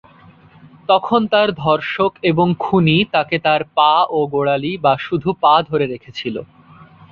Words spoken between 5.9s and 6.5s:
রেখেছিল।